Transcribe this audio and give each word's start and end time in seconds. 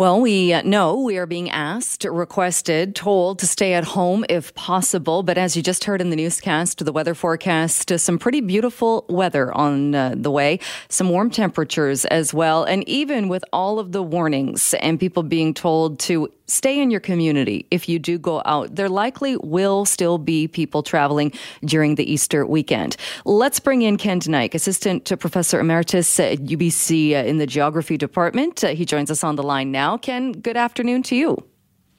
Well, 0.00 0.22
we 0.22 0.58
know 0.62 0.98
we 0.98 1.18
are 1.18 1.26
being 1.26 1.50
asked, 1.50 2.04
requested, 2.04 2.94
told 2.94 3.38
to 3.40 3.46
stay 3.46 3.74
at 3.74 3.84
home 3.84 4.24
if 4.30 4.54
possible. 4.54 5.22
But 5.22 5.36
as 5.36 5.58
you 5.58 5.62
just 5.62 5.84
heard 5.84 6.00
in 6.00 6.08
the 6.08 6.16
newscast, 6.16 6.82
the 6.82 6.90
weather 6.90 7.14
forecast, 7.14 7.92
uh, 7.92 7.98
some 7.98 8.18
pretty 8.18 8.40
beautiful 8.40 9.04
weather 9.10 9.52
on 9.52 9.94
uh, 9.94 10.14
the 10.16 10.30
way, 10.30 10.58
some 10.88 11.10
warm 11.10 11.28
temperatures 11.28 12.06
as 12.06 12.32
well. 12.32 12.64
And 12.64 12.88
even 12.88 13.28
with 13.28 13.44
all 13.52 13.78
of 13.78 13.92
the 13.92 14.02
warnings 14.02 14.72
and 14.80 14.98
people 14.98 15.22
being 15.22 15.52
told 15.52 15.98
to 15.98 16.32
stay 16.50 16.80
in 16.80 16.90
your 16.90 17.00
community 17.00 17.66
if 17.70 17.88
you 17.88 17.98
do 17.98 18.18
go 18.18 18.42
out, 18.44 18.74
there 18.74 18.88
likely 18.88 19.36
will 19.36 19.84
still 19.84 20.18
be 20.18 20.48
people 20.48 20.82
traveling 20.82 21.32
during 21.64 21.94
the 21.94 22.12
Easter 22.12 22.44
weekend. 22.44 22.96
Let's 23.24 23.60
bring 23.60 23.82
in 23.82 23.96
Ken 23.96 24.20
Denike, 24.20 24.54
Assistant 24.54 25.04
to 25.06 25.16
Professor 25.16 25.60
Emeritus 25.60 26.18
at 26.18 26.38
UBC 26.38 27.12
uh, 27.12 27.24
in 27.24 27.38
the 27.38 27.46
Geography 27.46 27.96
Department. 27.96 28.64
Uh, 28.64 28.68
he 28.68 28.84
joins 28.84 29.10
us 29.10 29.22
on 29.22 29.36
the 29.36 29.42
line 29.42 29.70
now. 29.70 29.89
Ken, 29.98 30.32
good 30.32 30.56
afternoon 30.56 31.02
to 31.04 31.16
you. 31.16 31.44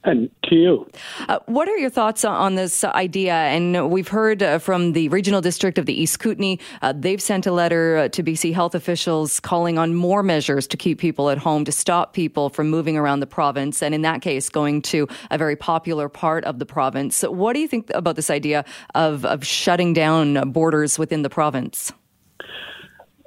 And 0.03 0.31
to 0.45 0.55
you. 0.55 0.89
Uh, 1.29 1.37
what 1.45 1.69
are 1.69 1.77
your 1.77 1.91
thoughts 1.91 2.25
on 2.25 2.55
this 2.55 2.83
idea? 2.83 3.33
And 3.33 3.91
we've 3.91 4.07
heard 4.07 4.41
uh, 4.41 4.57
from 4.57 4.93
the 4.93 5.09
regional 5.09 5.41
district 5.41 5.77
of 5.77 5.85
the 5.85 5.93
East 5.93 6.19
Kootenay. 6.19 6.57
Uh, 6.81 6.93
they've 6.97 7.21
sent 7.21 7.45
a 7.45 7.51
letter 7.51 7.97
uh, 7.97 8.07
to 8.09 8.23
BC 8.23 8.51
health 8.51 8.73
officials 8.73 9.39
calling 9.39 9.77
on 9.77 9.93
more 9.93 10.23
measures 10.23 10.65
to 10.67 10.77
keep 10.77 10.97
people 10.97 11.29
at 11.29 11.37
home, 11.37 11.65
to 11.65 11.71
stop 11.71 12.13
people 12.13 12.49
from 12.49 12.67
moving 12.67 12.97
around 12.97 13.19
the 13.19 13.27
province. 13.27 13.83
And 13.83 13.93
in 13.93 14.01
that 14.01 14.23
case, 14.23 14.49
going 14.49 14.81
to 14.83 15.07
a 15.29 15.37
very 15.37 15.55
popular 15.55 16.09
part 16.09 16.45
of 16.45 16.57
the 16.57 16.65
province. 16.65 17.21
What 17.21 17.53
do 17.53 17.59
you 17.59 17.67
think 17.67 17.91
about 17.93 18.15
this 18.15 18.31
idea 18.31 18.65
of, 18.95 19.23
of 19.23 19.45
shutting 19.45 19.93
down 19.93 20.49
borders 20.51 20.97
within 20.97 21.21
the 21.21 21.29
province? 21.29 21.93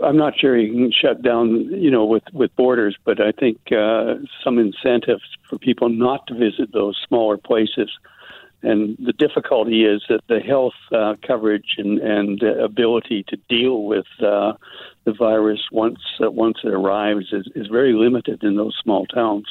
I'm 0.02 0.16
not 0.16 0.38
sure 0.38 0.56
you 0.58 0.72
can 0.72 0.92
shut 0.92 1.22
down, 1.22 1.70
you 1.72 1.90
know, 1.90 2.04
with 2.04 2.24
with 2.32 2.54
borders, 2.56 2.96
but 3.04 3.20
I 3.20 3.32
think 3.32 3.58
uh, 3.72 4.14
some 4.42 4.58
incentives 4.58 5.22
for 5.48 5.58
people 5.58 5.88
not 5.88 6.26
to 6.28 6.34
visit 6.34 6.72
those 6.72 7.00
smaller 7.06 7.36
places. 7.36 7.90
And 8.62 8.96
the 8.98 9.12
difficulty 9.12 9.84
is 9.84 10.02
that 10.08 10.22
the 10.26 10.40
health 10.40 10.72
uh, 10.90 11.16
coverage 11.26 11.74
and, 11.76 11.98
and 11.98 12.42
ability 12.42 13.24
to 13.28 13.36
deal 13.48 13.82
with 13.82 14.06
uh, 14.20 14.54
the 15.04 15.12
virus 15.12 15.60
once 15.70 16.00
uh, 16.24 16.30
once 16.30 16.58
it 16.64 16.72
arrives 16.72 17.26
is, 17.32 17.46
is 17.54 17.66
very 17.66 17.92
limited 17.92 18.42
in 18.42 18.56
those 18.56 18.74
small 18.82 19.04
towns. 19.06 19.46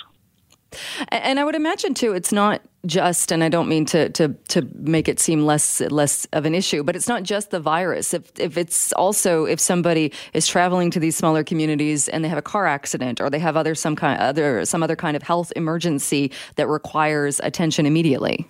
And 1.10 1.40
I 1.40 1.44
would 1.44 1.56
imagine 1.56 1.94
too, 1.94 2.14
it's 2.14 2.32
not 2.32 2.62
just, 2.86 3.32
and 3.32 3.44
I 3.44 3.50
don't 3.50 3.70
mean 3.70 3.86
to 3.86 4.10
to 4.10 4.30
to 4.50 4.68
make 4.76 5.08
it 5.08 5.20
seem 5.20 5.46
less 5.46 5.80
less 5.80 6.28
of 6.34 6.46
an 6.46 6.54
issue, 6.54 6.84
but 6.84 6.96
it's 6.96 7.08
not 7.08 7.24
just 7.24 7.52
the 7.52 7.60
virus. 7.60 8.14
If 8.14 8.32
if 8.40 8.58
it's 8.58 8.92
also 8.94 9.46
if 9.46 9.60
somebody 9.60 10.12
is 10.34 10.48
traveling 10.48 10.92
to 10.92 11.00
these 11.00 11.16
smaller 11.16 11.44
communities 11.44 12.10
and 12.10 12.24
they 12.24 12.30
have 12.30 12.38
a 12.38 12.44
car 12.44 12.68
accident 12.68 13.22
or 13.22 13.30
they 13.30 13.40
have 13.40 13.56
other 13.56 13.76
some 13.76 13.96
kind 13.96 14.20
other 14.20 14.66
some 14.66 14.84
other 14.84 14.96
kind 14.96 15.16
of 15.16 15.24
health 15.24 15.54
emergency 15.56 16.32
that 16.56 16.68
requires 16.68 17.40
attention 17.42 17.86
immediately. 17.86 18.48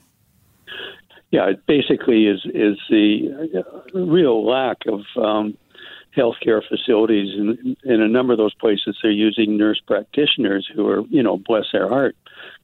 Yeah, 1.32 1.50
it 1.50 1.66
basically 1.68 2.28
is 2.28 2.42
is 2.46 2.78
the 2.90 3.64
real 3.94 4.46
lack 4.46 4.78
of 4.88 5.02
um, 5.22 5.58
healthcare 6.16 6.62
facilities, 6.68 7.34
and 7.38 7.78
in 7.84 8.02
a 8.02 8.08
number 8.08 8.34
of 8.34 8.38
those 8.38 8.54
places, 8.54 8.98
they're 9.02 9.12
using 9.12 9.58
nurse 9.58 9.82
practitioners 9.86 10.70
who 10.74 10.88
are, 10.88 11.02
you 11.10 11.24
know, 11.24 11.38
bless 11.38 11.66
their 11.72 11.90
heart, 11.90 12.16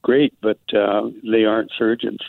great, 0.02 0.34
but 0.40 0.58
uh, 0.74 1.08
they 1.30 1.44
aren't 1.44 1.70
surgeons. 1.76 2.20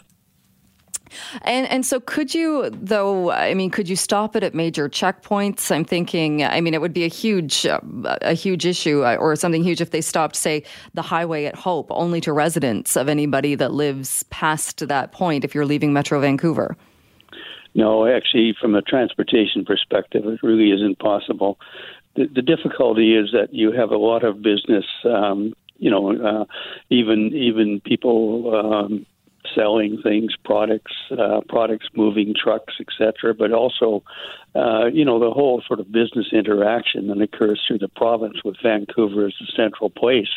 And 1.41 1.67
and 1.67 1.85
so 1.85 1.99
could 1.99 2.33
you 2.33 2.69
though 2.71 3.31
I 3.31 3.53
mean 3.53 3.69
could 3.69 3.89
you 3.89 3.97
stop 3.97 4.35
it 4.35 4.43
at 4.43 4.53
major 4.53 4.87
checkpoints? 4.89 5.69
I'm 5.69 5.83
thinking 5.83 6.43
I 6.43 6.61
mean 6.61 6.73
it 6.73 6.81
would 6.81 6.93
be 6.93 7.03
a 7.03 7.09
huge 7.09 7.65
a 7.65 8.33
huge 8.33 8.65
issue 8.65 9.03
uh, 9.03 9.15
or 9.15 9.35
something 9.35 9.63
huge 9.63 9.81
if 9.81 9.91
they 9.91 9.99
stopped 9.99 10.35
say 10.35 10.63
the 10.93 11.01
highway 11.01 11.45
at 11.45 11.55
Hope 11.55 11.87
only 11.89 12.21
to 12.21 12.31
residents 12.31 12.95
of 12.95 13.09
anybody 13.09 13.55
that 13.55 13.73
lives 13.73 14.23
past 14.29 14.87
that 14.87 15.11
point 15.11 15.43
if 15.43 15.53
you're 15.53 15.65
leaving 15.65 15.93
Metro 15.93 16.19
Vancouver. 16.19 16.77
No, 17.73 18.05
actually, 18.05 18.55
from 18.59 18.75
a 18.75 18.81
transportation 18.81 19.63
perspective, 19.63 20.25
it 20.25 20.43
really 20.43 20.71
isn't 20.71 20.99
possible. 20.99 21.57
The, 22.15 22.27
the 22.27 22.41
difficulty 22.41 23.15
is 23.15 23.31
that 23.31 23.53
you 23.53 23.71
have 23.71 23.91
a 23.91 23.97
lot 23.97 24.23
of 24.23 24.41
business, 24.41 24.85
um, 25.05 25.53
you 25.77 25.89
know, 25.89 26.11
uh, 26.11 26.45
even 26.89 27.33
even 27.33 27.81
people 27.81 28.53
um, 28.55 29.05
selling 29.55 29.99
things, 30.01 30.33
products, 30.43 30.93
uh, 31.11 31.41
products 31.47 31.87
moving, 31.95 32.33
trucks, 32.35 32.73
etc. 32.79 33.33
But 33.33 33.51
also, 33.51 34.03
uh, 34.55 34.85
you 34.85 35.05
know, 35.05 35.19
the 35.19 35.31
whole 35.31 35.61
sort 35.67 35.79
of 35.79 35.91
business 35.91 36.27
interaction 36.31 37.07
that 37.07 37.21
occurs 37.21 37.61
through 37.67 37.79
the 37.79 37.89
province 37.89 38.37
with 38.43 38.55
Vancouver 38.61 39.27
as 39.27 39.33
the 39.39 39.47
central 39.55 39.89
place 39.89 40.29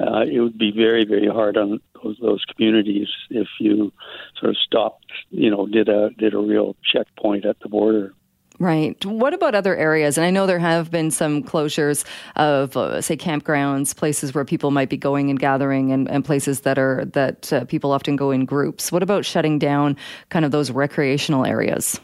uh, 0.00 0.22
it 0.22 0.40
would 0.40 0.58
be 0.58 0.72
very, 0.72 1.04
very 1.04 1.28
hard 1.28 1.56
on 1.56 1.80
those, 2.02 2.16
those 2.20 2.44
communities 2.44 3.08
if 3.30 3.46
you 3.60 3.92
sort 4.38 4.50
of 4.50 4.56
stopped, 4.56 5.12
you 5.30 5.50
know, 5.50 5.66
did 5.66 5.88
a 5.88 6.10
did 6.18 6.34
a 6.34 6.38
real 6.38 6.76
checkpoint 6.82 7.44
at 7.44 7.58
the 7.60 7.68
border. 7.68 8.14
Right. 8.58 9.02
What 9.04 9.34
about 9.34 9.54
other 9.54 9.74
areas? 9.74 10.18
And 10.18 10.26
I 10.26 10.30
know 10.30 10.46
there 10.46 10.58
have 10.58 10.90
been 10.90 11.10
some 11.10 11.42
closures 11.42 12.04
of, 12.36 12.76
uh, 12.76 13.00
say, 13.00 13.16
campgrounds, 13.16 13.96
places 13.96 14.34
where 14.34 14.44
people 14.44 14.70
might 14.70 14.90
be 14.90 14.96
going 14.96 15.30
and 15.30 15.38
gathering, 15.38 15.90
and, 15.90 16.08
and 16.10 16.24
places 16.24 16.60
that 16.60 16.78
are 16.78 17.04
that 17.06 17.52
uh, 17.52 17.64
people 17.64 17.92
often 17.92 18.14
go 18.14 18.30
in 18.30 18.44
groups. 18.44 18.92
What 18.92 19.02
about 19.02 19.24
shutting 19.24 19.58
down 19.58 19.96
kind 20.28 20.44
of 20.44 20.50
those 20.50 20.70
recreational 20.70 21.46
areas? 21.46 21.98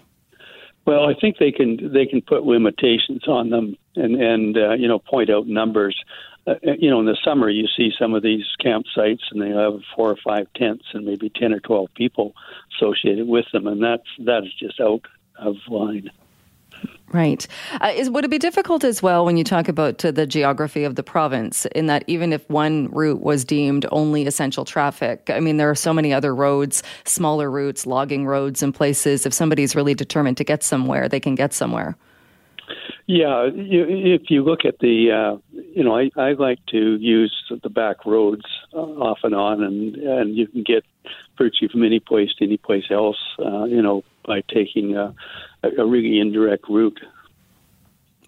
Well, 0.86 1.04
I 1.04 1.12
think 1.20 1.36
they 1.36 1.52
can 1.52 1.92
they 1.92 2.06
can 2.06 2.22
put 2.22 2.44
limitations 2.44 3.28
on 3.28 3.50
them 3.50 3.76
and 3.94 4.14
and 4.20 4.56
uh, 4.56 4.72
you 4.72 4.88
know 4.88 4.98
point 4.98 5.28
out 5.28 5.46
numbers. 5.46 6.02
Uh, 6.46 6.54
you 6.78 6.88
know, 6.88 6.98
in 6.98 7.04
the 7.04 7.16
summer, 7.22 7.50
you 7.50 7.68
see 7.76 7.92
some 7.98 8.14
of 8.14 8.22
these 8.22 8.46
campsites, 8.64 9.20
and 9.30 9.42
they 9.42 9.50
have 9.50 9.82
four 9.94 10.10
or 10.10 10.16
five 10.24 10.46
tents 10.56 10.86
and 10.94 11.04
maybe 11.04 11.28
ten 11.28 11.52
or 11.52 11.60
twelve 11.60 11.88
people 11.94 12.32
associated 12.74 13.28
with 13.28 13.44
them, 13.52 13.66
and 13.66 13.82
that's 13.82 14.08
that 14.24 14.44
is 14.44 14.54
just 14.58 14.80
out 14.80 15.02
of 15.38 15.56
line. 15.68 16.10
Right. 17.10 17.46
Uh, 17.80 17.92
is, 17.94 18.10
would 18.10 18.26
it 18.26 18.30
be 18.30 18.38
difficult 18.38 18.84
as 18.84 19.02
well 19.02 19.24
when 19.24 19.38
you 19.38 19.44
talk 19.44 19.66
about 19.68 20.04
uh, 20.04 20.10
the 20.10 20.26
geography 20.26 20.84
of 20.84 20.94
the 20.94 21.02
province, 21.02 21.64
in 21.74 21.86
that 21.86 22.04
even 22.06 22.34
if 22.34 22.48
one 22.50 22.88
route 22.90 23.22
was 23.22 23.46
deemed 23.46 23.86
only 23.90 24.26
essential 24.26 24.66
traffic, 24.66 25.30
I 25.30 25.40
mean, 25.40 25.56
there 25.56 25.70
are 25.70 25.74
so 25.74 25.94
many 25.94 26.12
other 26.12 26.34
roads, 26.34 26.82
smaller 27.04 27.50
routes, 27.50 27.86
logging 27.86 28.26
roads, 28.26 28.62
and 28.62 28.74
places. 28.74 29.24
If 29.24 29.32
somebody's 29.32 29.74
really 29.74 29.94
determined 29.94 30.36
to 30.36 30.44
get 30.44 30.62
somewhere, 30.62 31.08
they 31.08 31.20
can 31.20 31.34
get 31.34 31.54
somewhere. 31.54 31.96
Yeah, 33.06 33.46
you, 33.46 33.86
if 33.88 34.28
you 34.28 34.44
look 34.44 34.66
at 34.66 34.80
the, 34.80 35.10
uh, 35.10 35.38
you 35.74 35.82
know, 35.82 35.96
I, 35.96 36.10
I 36.14 36.32
like 36.32 36.58
to 36.66 36.96
use 36.96 37.34
the 37.62 37.70
back 37.70 38.04
roads 38.04 38.44
uh, 38.74 38.76
off 38.76 39.20
and 39.22 39.34
on, 39.34 39.62
and 39.62 39.96
and 39.96 40.36
you 40.36 40.46
can 40.46 40.62
get 40.62 40.84
virtually 41.38 41.68
from 41.68 41.84
any 41.84 42.00
place 42.00 42.30
to 42.38 42.44
any 42.44 42.56
place 42.56 42.84
else, 42.90 43.18
uh, 43.38 43.64
you 43.64 43.80
know, 43.80 44.02
by 44.26 44.42
taking 44.42 44.96
a, 44.96 45.14
a 45.62 45.86
really 45.86 46.18
indirect 46.18 46.68
route. 46.68 47.00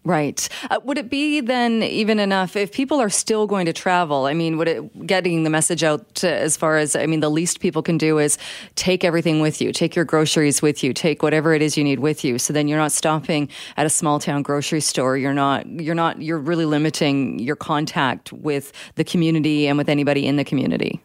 Right. 0.03 0.49
Uh, 0.71 0.81
would 0.85 0.97
it 0.97 1.11
be 1.11 1.41
then 1.43 1.83
even 1.83 2.19
enough 2.19 2.57
if 2.57 2.73
people 2.73 3.03
are 3.03 3.11
still 3.11 3.47
going 3.47 3.67
to 3.67 3.73
travel? 3.75 4.25
I 4.25 4.33
mean, 4.33 4.57
would 4.57 4.67
it 4.67 5.07
getting 5.07 5.43
the 5.43 5.51
message 5.51 5.85
out 5.85 6.15
to, 6.17 6.35
as 6.35 6.57
far 6.57 6.79
as 6.79 6.97
I 6.97 7.05
mean, 7.05 7.21
the 7.21 7.29
least 7.29 7.61
people 7.61 7.83
can 7.83 7.99
do 7.99 8.19
is 8.19 8.39
take 8.77 9.05
everything 9.05 9.41
with 9.41 9.61
you, 9.61 9.75
take 9.75 9.95
your 9.95 10.07
groceries 10.07 10.63
with 10.63 10.83
you, 10.83 10.95
take 10.95 11.23
whatever 11.23 11.53
it 11.53 11.61
is 11.61 11.77
you 11.77 11.85
need 11.85 11.99
with 11.99 12.25
you. 12.25 12.39
So 12.39 12.55
then 12.55 12.67
you're 12.67 12.79
not 12.79 12.93
stopping 12.93 13.51
at 13.77 13.85
a 13.85 13.91
small 13.91 14.19
town 14.19 14.41
grocery 14.41 14.81
store. 14.81 15.19
You're 15.19 15.35
not. 15.35 15.67
You're 15.67 15.95
not. 15.95 16.23
You're 16.23 16.39
really 16.39 16.65
limiting 16.65 17.39
your 17.39 17.57
contact 17.57 18.33
with 18.33 18.73
the 18.95 19.05
community 19.05 19.67
and 19.67 19.77
with 19.77 19.91
anybody 19.91 20.27
in 20.27 20.37
the 20.37 20.45
community. 20.45 21.03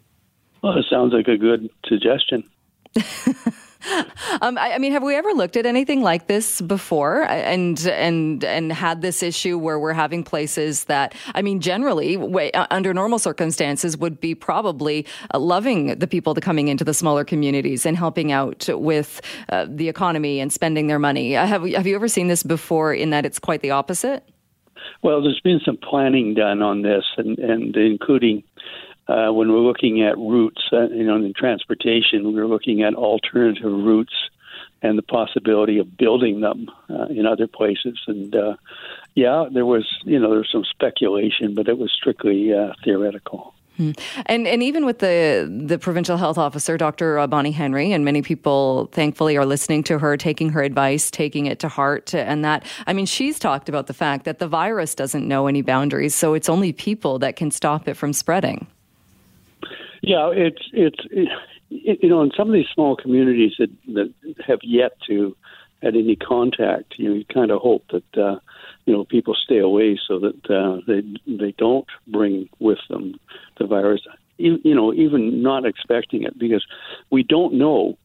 Well, 0.65 0.79
it 0.79 0.85
sounds 0.89 1.13
like 1.13 1.27
a 1.27 1.37
good 1.37 1.69
suggestion. 1.85 2.43
Um, 4.41 4.57
I, 4.57 4.73
I, 4.73 4.77
mean, 4.79 4.93
have 4.93 5.03
we 5.03 5.15
ever 5.15 5.31
looked 5.33 5.55
at 5.55 5.67
anything 5.67 6.01
like 6.01 6.25
this 6.25 6.59
before, 6.59 7.21
and 7.29 7.85
and 7.85 8.43
and 8.43 8.73
had 8.73 9.03
this 9.03 9.21
issue 9.21 9.59
where 9.59 9.77
we're 9.77 9.93
having 9.93 10.23
places 10.23 10.85
that, 10.85 11.13
I 11.35 11.43
mean, 11.43 11.61
generally 11.61 12.17
way, 12.17 12.51
uh, 12.53 12.65
under 12.71 12.95
normal 12.95 13.19
circumstances 13.19 13.95
would 13.95 14.19
be 14.19 14.33
probably 14.33 15.05
uh, 15.35 15.37
loving 15.37 15.99
the 15.99 16.07
people 16.07 16.33
that 16.33 16.41
coming 16.41 16.67
into 16.67 16.83
the 16.83 16.95
smaller 16.95 17.23
communities 17.23 17.85
and 17.85 17.95
helping 17.95 18.31
out 18.31 18.67
with 18.69 19.21
uh, 19.49 19.67
the 19.69 19.87
economy 19.87 20.39
and 20.39 20.51
spending 20.51 20.87
their 20.87 20.99
money. 20.99 21.37
Uh, 21.37 21.45
have 21.45 21.63
have 21.63 21.85
you 21.85 21.93
ever 21.93 22.07
seen 22.07 22.27
this 22.27 22.41
before? 22.41 22.91
In 22.91 23.11
that 23.11 23.23
it's 23.23 23.37
quite 23.37 23.61
the 23.61 23.69
opposite. 23.69 24.27
Well, 25.03 25.21
there's 25.21 25.41
been 25.41 25.61
some 25.63 25.77
planning 25.77 26.33
done 26.33 26.63
on 26.63 26.81
this, 26.81 27.03
and, 27.17 27.37
and 27.37 27.75
including 27.75 28.43
uh, 29.07 29.29
when 29.31 29.51
we're 29.51 29.59
looking 29.59 30.01
at 30.01 30.17
routes, 30.17 30.63
uh, 30.73 30.87
you 30.89 31.03
know, 31.03 31.15
in 31.15 31.33
transportation, 31.33 32.33
we're 32.33 32.47
looking 32.47 32.81
at 32.81 32.95
alternative 32.95 33.71
routes 33.71 34.13
and 34.81 34.97
the 34.97 35.03
possibility 35.03 35.79
of 35.79 35.97
building 35.97 36.41
them 36.41 36.69
uh, 36.89 37.05
in 37.05 37.25
other 37.25 37.47
places. 37.47 37.99
And 38.07 38.35
uh, 38.35 38.55
yeah, 39.15 39.45
there 39.51 39.65
was, 39.65 39.87
you 40.03 40.19
know, 40.19 40.29
there 40.29 40.39
was 40.39 40.51
some 40.51 40.65
speculation, 40.65 41.53
but 41.53 41.67
it 41.67 41.77
was 41.77 41.91
strictly 41.91 42.53
uh, 42.53 42.73
theoretical. 42.83 43.53
Hmm. 43.77 43.91
And 44.25 44.47
and 44.47 44.63
even 44.63 44.85
with 44.85 44.99
the 44.99 45.51
the 45.65 45.77
provincial 45.77 46.15
health 46.15 46.37
officer, 46.37 46.77
Dr. 46.77 47.27
Bonnie 47.27 47.51
Henry, 47.51 47.91
and 47.91 48.05
many 48.05 48.21
people 48.21 48.87
thankfully 48.93 49.35
are 49.35 49.45
listening 49.45 49.83
to 49.83 49.99
her, 49.99 50.15
taking 50.15 50.49
her 50.51 50.63
advice, 50.63 51.11
taking 51.11 51.45
it 51.45 51.59
to 51.59 51.67
heart, 51.67 52.15
and 52.15 52.45
that 52.45 52.63
I 52.87 52.93
mean, 52.93 53.05
she's 53.05 53.37
talked 53.37 53.67
about 53.67 53.87
the 53.87 53.93
fact 53.93 54.23
that 54.25 54.39
the 54.39 54.47
virus 54.47 54.95
doesn't 54.95 55.27
know 55.27 55.47
any 55.47 55.61
boundaries, 55.61 56.15
so 56.15 56.35
it's 56.35 56.47
only 56.47 56.71
people 56.71 57.19
that 57.19 57.35
can 57.35 57.51
stop 57.51 57.89
it 57.89 57.95
from 57.95 58.13
spreading. 58.13 58.65
Yeah, 60.05 60.29
it's 60.31 60.61
it's 60.71 60.99
it, 61.71 61.99
you 62.01 62.09
know 62.09 62.21
in 62.21 62.31
some 62.37 62.47
of 62.47 62.53
these 62.53 62.67
small 62.73 62.95
communities 62.95 63.53
that 63.57 63.71
that 63.93 64.13
have 64.45 64.59
yet 64.63 64.91
to 65.07 65.35
had 65.81 65.95
any 65.95 66.15
contact, 66.15 66.95
you 66.97 67.09
know, 67.09 67.15
you 67.15 67.25
kind 67.25 67.51
of 67.51 67.61
hope 67.61 67.85
that 67.91 68.21
uh, 68.21 68.39
you 68.85 68.93
know 68.93 69.03
people 69.05 69.35
stay 69.35 69.57
away 69.57 69.99
so 70.07 70.19
that 70.19 70.49
uh, 70.49 70.81
they 70.87 71.01
they 71.27 71.53
don't 71.57 71.87
bring 72.07 72.49
with 72.59 72.79
them 72.89 73.19
the 73.57 73.65
virus. 73.65 74.01
You, 74.37 74.59
you 74.63 74.75
know, 74.75 74.93
even 74.93 75.41
not 75.41 75.65
expecting 75.65 76.23
it 76.23 76.37
because 76.37 76.65
we 77.09 77.23
don't 77.23 77.53
know 77.53 77.97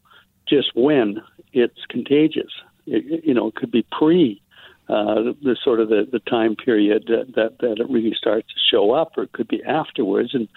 just 0.49 0.70
when 0.75 1.20
it's 1.52 1.85
contagious. 1.88 2.52
It, 2.87 3.25
you 3.25 3.35
know, 3.35 3.49
it 3.49 3.56
could 3.56 3.70
be 3.70 3.85
pre 3.91 4.41
uh, 4.91 5.33
the 5.43 5.57
sort 5.63 5.79
of 5.79 5.89
the, 5.89 6.07
the 6.11 6.19
time 6.21 6.57
period 6.57 7.05
that, 7.07 7.35
that, 7.37 7.59
that 7.61 7.79
it 7.79 7.89
really 7.89 8.15
starts 8.17 8.49
to 8.49 8.61
show 8.71 8.93
up, 8.93 9.13
or 9.17 9.23
it 9.23 9.33
could 9.33 9.47
be 9.47 9.63
afterwards. 9.63 10.35
And 10.35 10.49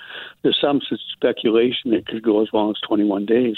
there's 0.41 0.57
some 0.59 0.81
speculation 1.15 1.94
it 1.94 2.07
could 2.07 2.24
go 2.24 2.41
as 2.41 2.47
long 2.51 2.71
as 2.71 2.77
21 2.88 3.25
days. 3.27 3.57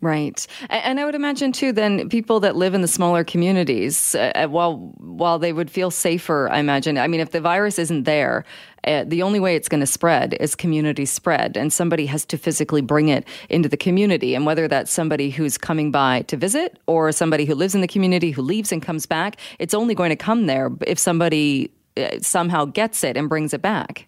Right, 0.00 0.46
and 0.70 1.00
I 1.00 1.04
would 1.04 1.16
imagine 1.16 1.50
too. 1.50 1.72
Then 1.72 2.08
people 2.08 2.38
that 2.40 2.54
live 2.54 2.72
in 2.72 2.82
the 2.82 2.88
smaller 2.88 3.24
communities, 3.24 4.14
uh, 4.14 4.30
uh, 4.34 4.46
while 4.46 4.76
while 4.98 5.40
they 5.40 5.52
would 5.52 5.72
feel 5.72 5.90
safer, 5.90 6.48
I 6.48 6.60
imagine. 6.60 6.96
I 6.98 7.08
mean, 7.08 7.18
if 7.18 7.32
the 7.32 7.40
virus 7.40 7.80
isn't 7.80 8.04
there, 8.04 8.44
uh, 8.84 9.02
the 9.04 9.22
only 9.22 9.40
way 9.40 9.56
it's 9.56 9.68
going 9.68 9.80
to 9.80 9.86
spread 9.86 10.36
is 10.38 10.54
community 10.54 11.04
spread, 11.04 11.56
and 11.56 11.72
somebody 11.72 12.06
has 12.06 12.24
to 12.26 12.38
physically 12.38 12.80
bring 12.80 13.08
it 13.08 13.26
into 13.48 13.68
the 13.68 13.76
community. 13.76 14.36
And 14.36 14.46
whether 14.46 14.68
that's 14.68 14.92
somebody 14.92 15.30
who's 15.30 15.58
coming 15.58 15.90
by 15.90 16.22
to 16.22 16.36
visit 16.36 16.78
or 16.86 17.10
somebody 17.10 17.44
who 17.44 17.56
lives 17.56 17.74
in 17.74 17.80
the 17.80 17.88
community 17.88 18.30
who 18.30 18.42
leaves 18.42 18.70
and 18.70 18.80
comes 18.80 19.04
back, 19.04 19.36
it's 19.58 19.74
only 19.74 19.96
going 19.96 20.10
to 20.10 20.16
come 20.16 20.46
there 20.46 20.70
if 20.86 21.00
somebody 21.00 21.72
uh, 21.96 22.20
somehow 22.20 22.66
gets 22.66 23.02
it 23.02 23.16
and 23.16 23.28
brings 23.28 23.52
it 23.52 23.62
back. 23.62 24.06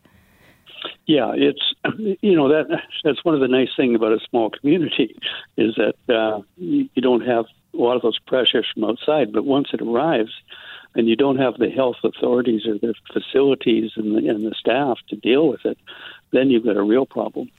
Yeah, 1.07 1.33
it's 1.35 1.75
you 2.23 2.37
know 2.37 2.49
that 2.49 2.81
that's 3.05 3.25
one 3.25 3.35
of 3.35 3.41
the 3.41 3.49
nice 3.49 3.71
things 3.77 3.97
about 3.97 4.13
a 4.13 4.21
small 4.29 4.51
community 4.51 5.17
is 5.57 5.77
that 5.77 6.15
uh, 6.15 6.43
you, 6.57 6.89
you 6.95 7.03
don't 7.03 7.27
have 7.27 7.47
a 7.75 7.77
lot 7.77 7.97
of 7.97 8.03
those 8.03 8.19
pressures 8.27 8.67
from 8.73 8.85
outside. 8.85 9.33
But 9.33 9.45
once 9.45 9.69
it 9.73 9.81
arrives, 9.81 10.33
and 10.95 11.09
you 11.09 11.17
don't 11.17 11.37
have 11.37 11.55
the 11.59 11.71
health 11.71 11.97
authorities 12.03 12.67
or 12.67 12.75
the 12.75 12.95
facilities 13.13 13.93
and 13.97 14.15
the, 14.15 14.29
and 14.29 14.45
the 14.45 14.55
staff 14.59 14.99
to 15.09 15.17
deal 15.17 15.49
with 15.49 15.65
it, 15.65 15.79
then 16.33 16.51
you've 16.51 16.65
got 16.65 16.77
a 16.77 16.83
real 16.83 17.07
problem. 17.07 17.51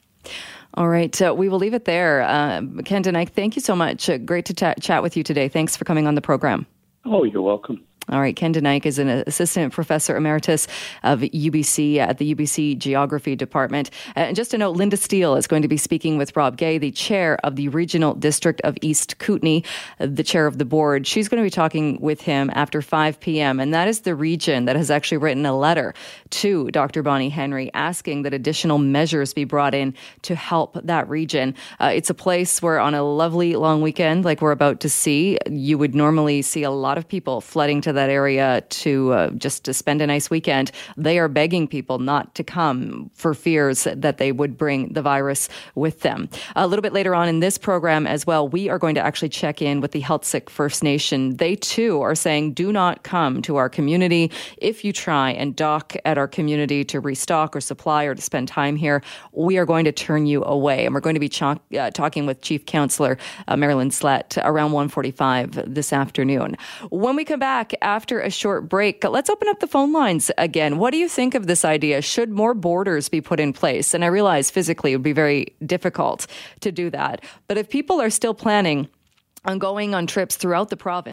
All 0.76 0.88
right, 0.88 1.22
uh, 1.22 1.34
we 1.36 1.50
will 1.50 1.58
leave 1.58 1.74
it 1.74 1.86
there. 1.86 2.22
Uh, 2.22 2.62
Ken 2.86 3.04
thank 3.04 3.56
you 3.56 3.62
so 3.62 3.76
much. 3.76 4.10
Uh, 4.10 4.18
great 4.18 4.46
to 4.46 4.54
t- 4.54 4.74
chat 4.80 5.04
with 5.04 5.18
you 5.18 5.24
today. 5.24 5.50
Thanks 5.50 5.76
for 5.76 5.84
coming 5.84 6.08
on 6.08 6.16
the 6.16 6.22
program. 6.22 6.66
Oh, 7.06 7.24
you're 7.24 7.42
welcome. 7.42 7.84
All 8.12 8.20
right, 8.20 8.36
Ken 8.36 8.54
Denike 8.54 8.86
is 8.86 9.00
an 9.00 9.08
assistant 9.08 9.72
professor 9.72 10.18
emeritus 10.18 10.68
of 11.02 11.22
UBC 11.22 11.96
at 11.96 12.18
the 12.18 12.36
UBC 12.36 12.78
Geography 12.78 13.38
Department. 13.38 13.90
Uh, 14.18 14.32
and 14.32 14.36
just 14.36 14.54
a 14.54 14.58
note, 14.58 14.76
Linda 14.76 14.98
Steele 14.98 15.36
is 15.36 15.48
going 15.48 15.62
to 15.62 15.70
be 15.70 15.78
speaking 15.78 16.18
with 16.18 16.36
Rob 16.36 16.58
Gay, 16.58 16.78
the 16.78 16.92
chair 16.92 17.38
of 17.46 17.56
the 17.56 17.70
Regional 17.70 18.14
District 18.14 18.60
of 18.66 18.78
East 18.82 19.18
Kootenay, 19.20 19.64
uh, 20.02 20.08
the 20.12 20.24
chair 20.24 20.46
of 20.46 20.58
the 20.58 20.66
board. 20.66 21.08
She's 21.08 21.30
going 21.30 21.42
to 21.42 21.46
be 21.46 21.50
talking 21.50 22.02
with 22.02 22.20
him 22.20 22.52
after 22.54 22.82
5 22.82 23.18
p.m. 23.22 23.62
And 23.62 23.74
that 23.74 23.88
is 23.88 24.02
the 24.02 24.14
region 24.14 24.66
that 24.66 24.76
has 24.76 24.92
actually 24.92 25.20
written 25.20 25.46
a 25.46 25.58
letter 25.58 25.94
to 26.32 26.70
Dr. 26.72 27.04
Bonnie 27.04 27.30
Henry 27.30 27.72
asking 27.74 28.24
that 28.24 28.34
additional 28.34 28.78
measures 28.78 29.34
be 29.34 29.46
brought 29.46 29.74
in 29.74 29.94
to 30.24 30.36
help 30.36 30.78
that 30.84 31.08
region. 31.08 31.56
Uh, 31.80 31.92
it's 31.94 32.10
a 32.10 32.14
place 32.14 32.62
where 32.62 32.80
on 32.80 32.94
a 32.94 33.04
lovely 33.04 33.56
long 33.56 33.82
weekend, 33.82 34.26
like 34.26 34.42
we're 34.42 34.52
about 34.52 34.82
to 34.82 34.90
see, 34.90 35.38
you 35.50 35.78
would 35.78 35.96
normally 35.96 36.42
see 36.42 36.64
a 36.64 36.72
lot 36.72 36.98
of 36.98 37.08
people 37.08 37.40
flooding 37.40 37.80
to 37.80 37.94
that 38.02 38.10
area 38.10 38.64
to 38.70 39.14
uh, 39.14 39.30
just 39.32 39.64
to 39.66 39.74
spend 39.74 40.02
a 40.02 40.08
nice 40.08 40.30
weekend, 40.30 40.72
they 40.98 41.20
are 41.20 41.28
begging 41.28 41.68
people 41.68 42.00
not 42.00 42.34
to 42.36 42.44
come 42.44 43.12
for 43.14 43.34
fears 43.34 43.88
that 43.96 44.18
they 44.18 44.32
would 44.32 44.58
bring 44.58 44.94
the 44.94 45.02
virus 45.02 45.50
with 45.76 46.02
them. 46.02 46.28
A 46.56 46.66
little 46.68 46.82
bit 46.82 46.94
later 46.94 47.14
on 47.14 47.28
in 47.28 47.40
this 47.40 47.58
program 47.58 48.08
as 48.08 48.26
well, 48.26 48.48
we 48.48 48.70
are 48.70 48.80
going 48.80 48.96
to 48.96 49.02
actually 49.02 49.30
check 49.30 49.62
in 49.62 49.82
with 49.82 49.92
the 49.92 50.02
Heiltsuk 50.02 50.50
First 50.50 50.84
Nation. 50.84 51.38
They 51.38 51.56
too 51.56 52.02
are 52.02 52.16
saying, 52.16 52.54
do 52.54 52.72
not 52.72 53.04
come 53.04 53.42
to 53.44 53.58
our 53.58 53.70
community. 53.70 54.32
If 54.58 54.84
you 54.84 54.92
try 54.92 55.32
and 55.32 55.56
dock 55.56 55.96
at 56.06 56.18
our 56.18 56.28
community 56.28 56.84
to 56.86 57.00
restock 57.00 57.56
or 57.56 57.62
supply 57.62 58.06
or 58.06 58.16
to 58.16 58.22
spend 58.22 58.48
time 58.48 58.76
here, 58.76 59.04
we 59.32 59.58
are 59.58 59.66
going 59.66 59.86
to 59.86 59.92
turn 59.92 60.26
you 60.26 60.44
away. 60.44 60.86
And 60.86 60.96
we're 60.96 61.02
going 61.02 61.16
to 61.16 61.20
be 61.20 61.30
ch- 61.30 61.44
uh, 61.44 61.92
talking 61.94 62.26
with 62.26 62.42
Chief 62.42 62.66
Counselor 62.66 63.18
uh, 63.48 63.56
Marilyn 63.56 63.92
Slett 63.92 64.38
around 64.44 64.72
145 64.72 65.74
this 65.74 65.94
afternoon. 65.94 66.58
When 66.90 67.16
we 67.16 67.26
come 67.26 67.40
back, 67.40 67.74
after 67.82 68.20
a 68.20 68.30
short 68.30 68.70
break, 68.70 69.04
let's 69.04 69.30
open 69.30 69.48
up 69.48 69.60
the 69.60 69.68
phone 69.68 69.92
lines 69.92 70.32
again. 70.38 70.78
What 70.78 70.92
do 70.92 70.98
you 70.98 71.10
think 71.10 71.36
of 71.36 71.48
this 71.48 71.66
idea? 71.66 72.02
Should 72.02 72.30
more 72.30 72.54
borders 72.54 73.10
be 73.10 73.22
put 73.22 73.40
in 73.40 73.54
place? 73.54 73.94
And 73.94 74.04
I 74.04 74.08
realize 74.08 74.52
physically 74.52 74.94
it 74.94 74.96
would 74.96 75.04
be 75.04 75.14
very 75.14 75.56
difficult 75.66 76.28
to 76.62 76.72
do 76.72 76.90
that. 76.90 77.24
But 77.48 77.58
if 77.58 77.70
people 77.70 78.02
are 78.02 78.10
still 78.10 78.34
planning 78.34 78.88
on 79.46 79.58
going 79.58 79.96
on 79.96 80.06
trips 80.06 80.36
throughout 80.36 80.70
the 80.70 80.78
province, 80.78 81.10